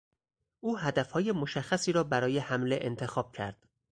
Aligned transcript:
او 0.63 0.77
هدفهای 0.77 1.31
مشخصی 1.31 1.91
را 1.91 2.03
برای 2.03 2.39
حمله 2.39 2.79
انتخاب 2.81 3.31
کرد. 3.35 3.67